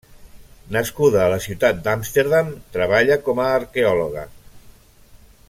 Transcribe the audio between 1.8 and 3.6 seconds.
d'Amsterdam, treballa com a